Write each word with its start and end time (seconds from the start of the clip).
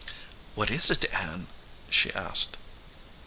"What 0.55 0.71
is 0.71 0.89
it, 0.89 1.05
Ann?" 1.13 1.45
she 1.87 2.11
asked. 2.13 2.57